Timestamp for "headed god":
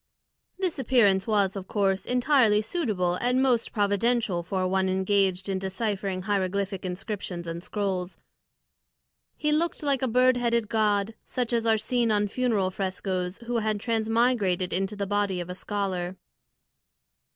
10.37-11.13